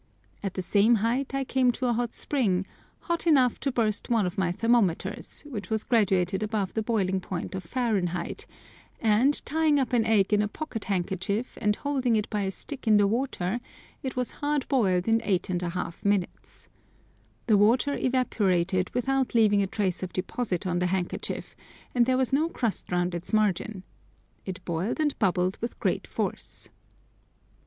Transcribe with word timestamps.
At 0.41 0.55
the 0.55 0.63
same 0.63 0.95
height 1.05 1.35
I 1.35 1.43
came 1.43 1.71
to 1.73 1.85
a 1.85 1.93
hot 1.93 2.11
spring—hot 2.15 3.27
enough 3.27 3.59
to 3.59 3.71
burst 3.71 4.09
one 4.09 4.25
of 4.25 4.35
my 4.35 4.51
thermometers, 4.51 5.43
which 5.43 5.69
was 5.69 5.83
graduated 5.83 6.41
above 6.41 6.73
the 6.73 6.81
boiling 6.81 7.19
point 7.21 7.53
of 7.53 7.63
Fahrenheit; 7.63 8.47
and 8.99 9.45
tying 9.45 9.77
up 9.79 9.93
an 9.93 10.03
egg 10.03 10.33
in 10.33 10.41
a 10.41 10.47
pocket 10.47 10.85
handkerchief 10.85 11.55
and 11.61 11.75
holding 11.75 12.15
it 12.15 12.27
by 12.31 12.41
a 12.41 12.49
stick 12.51 12.87
in 12.87 12.97
the 12.97 13.05
water, 13.05 13.59
it 14.01 14.15
was 14.15 14.31
hard 14.41 14.67
boiled 14.67 15.07
in 15.07 15.19
8½ 15.19 16.03
minutes. 16.03 16.67
The 17.45 17.55
water 17.59 17.93
evaporated 17.95 18.89
without 18.95 19.35
leaving 19.35 19.61
a 19.61 19.67
trace 19.67 20.01
of 20.01 20.13
deposit 20.13 20.65
on 20.65 20.79
the 20.79 20.87
handkerchief, 20.87 21.55
and 21.93 22.07
there 22.07 22.17
was 22.17 22.33
no 22.33 22.49
crust 22.49 22.91
round 22.91 23.13
its 23.13 23.33
margin. 23.33 23.83
It 24.47 24.65
boiled 24.65 24.99
and 24.99 25.15
bubbled 25.19 25.59
with 25.61 25.79
great 25.79 26.07
force. 26.07 26.69